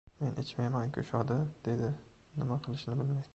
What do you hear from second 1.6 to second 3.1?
dedim nima qilishimni